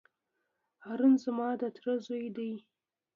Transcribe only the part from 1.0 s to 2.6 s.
زما د تره زوی دی.